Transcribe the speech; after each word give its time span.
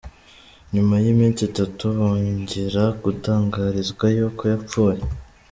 Nyuma 0.73 0.95
y’iminsi 1.03 1.41
itatu 1.49 1.83
bongera 1.97 2.83
gutangarizwa 3.03 4.05
yuko 4.17 4.43
yapfuye! 4.53 5.01